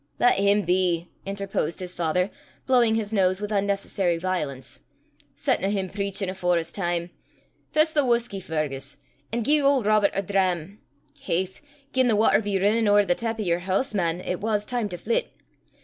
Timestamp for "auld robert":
9.61-10.09